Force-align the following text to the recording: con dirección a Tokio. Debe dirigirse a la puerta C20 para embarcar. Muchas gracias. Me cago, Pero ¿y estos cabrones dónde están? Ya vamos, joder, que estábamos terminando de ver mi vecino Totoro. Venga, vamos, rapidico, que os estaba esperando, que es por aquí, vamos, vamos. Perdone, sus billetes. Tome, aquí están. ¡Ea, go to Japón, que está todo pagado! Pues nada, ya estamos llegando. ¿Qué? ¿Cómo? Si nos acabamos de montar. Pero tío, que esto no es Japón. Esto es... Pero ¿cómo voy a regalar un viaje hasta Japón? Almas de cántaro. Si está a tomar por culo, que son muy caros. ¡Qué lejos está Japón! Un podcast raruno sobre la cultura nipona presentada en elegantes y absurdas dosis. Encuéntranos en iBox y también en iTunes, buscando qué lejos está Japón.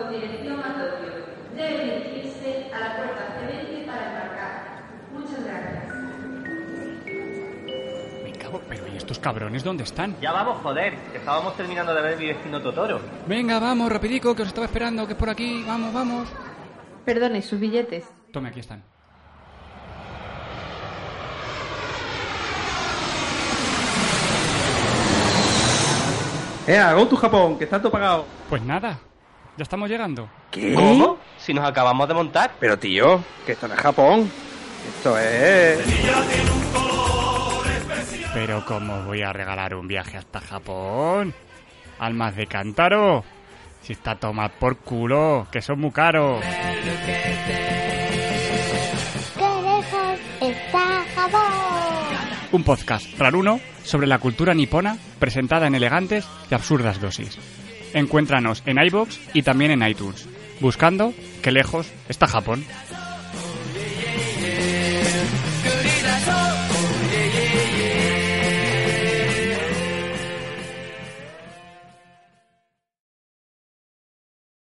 con 0.00 0.10
dirección 0.12 0.60
a 0.60 0.72
Tokio. 0.74 1.12
Debe 1.54 1.84
dirigirse 1.84 2.70
a 2.72 2.80
la 2.80 2.96
puerta 2.96 3.36
C20 3.36 3.86
para 3.86 4.06
embarcar. 4.06 4.82
Muchas 5.12 5.44
gracias. 5.44 5.94
Me 8.24 8.32
cago, 8.32 8.62
Pero 8.68 8.86
¿y 8.88 8.96
estos 8.96 9.18
cabrones 9.18 9.64
dónde 9.64 9.84
están? 9.84 10.16
Ya 10.20 10.32
vamos, 10.32 10.58
joder, 10.62 10.96
que 11.12 11.18
estábamos 11.18 11.56
terminando 11.56 11.94
de 11.94 12.02
ver 12.02 12.18
mi 12.18 12.26
vecino 12.26 12.60
Totoro. 12.60 13.00
Venga, 13.26 13.58
vamos, 13.58 13.92
rapidico, 13.92 14.34
que 14.34 14.42
os 14.42 14.48
estaba 14.48 14.66
esperando, 14.66 15.06
que 15.06 15.12
es 15.12 15.18
por 15.18 15.28
aquí, 15.28 15.64
vamos, 15.66 15.92
vamos. 15.92 16.28
Perdone, 17.04 17.42
sus 17.42 17.58
billetes. 17.60 18.04
Tome, 18.32 18.48
aquí 18.48 18.60
están. 18.60 18.82
¡Ea, 26.66 26.92
go 26.92 27.08
to 27.08 27.16
Japón, 27.16 27.58
que 27.58 27.64
está 27.64 27.80
todo 27.80 27.90
pagado! 27.90 28.26
Pues 28.48 28.62
nada, 28.62 29.00
ya 29.60 29.64
estamos 29.64 29.90
llegando. 29.90 30.26
¿Qué? 30.50 30.72
¿Cómo? 30.72 31.18
Si 31.36 31.52
nos 31.52 31.68
acabamos 31.68 32.08
de 32.08 32.14
montar. 32.14 32.52
Pero 32.58 32.78
tío, 32.78 33.22
que 33.44 33.52
esto 33.52 33.68
no 33.68 33.74
es 33.74 33.80
Japón. 33.80 34.30
Esto 34.88 35.18
es... 35.18 35.78
Pero 38.32 38.64
¿cómo 38.64 39.02
voy 39.02 39.20
a 39.20 39.34
regalar 39.34 39.74
un 39.74 39.86
viaje 39.86 40.16
hasta 40.16 40.40
Japón? 40.40 41.34
Almas 41.98 42.36
de 42.36 42.46
cántaro. 42.46 43.22
Si 43.82 43.92
está 43.92 44.12
a 44.12 44.18
tomar 44.18 44.50
por 44.52 44.78
culo, 44.78 45.46
que 45.52 45.60
son 45.60 45.78
muy 45.80 45.90
caros. 45.90 46.42
¡Qué 49.34 49.40
lejos 49.40 50.20
está 50.40 51.04
Japón! 51.14 51.42
Un 52.52 52.64
podcast 52.64 53.18
raruno 53.18 53.60
sobre 53.84 54.06
la 54.06 54.18
cultura 54.18 54.54
nipona 54.54 54.96
presentada 55.18 55.66
en 55.66 55.74
elegantes 55.74 56.26
y 56.50 56.54
absurdas 56.54 56.98
dosis. 56.98 57.59
Encuéntranos 57.94 58.62
en 58.66 58.78
iBox 58.78 59.18
y 59.34 59.42
también 59.42 59.70
en 59.70 59.86
iTunes, 59.88 60.28
buscando 60.60 61.12
qué 61.42 61.50
lejos 61.50 61.90
está 62.08 62.26
Japón. 62.26 62.64